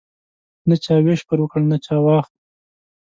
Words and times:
نه 0.69 0.75
چا 0.83 0.93
ویش 1.05 1.21
پر 1.29 1.37
وکړ 1.41 1.61
نه 1.71 1.77
چا 1.85 1.95
واخ. 2.05 2.25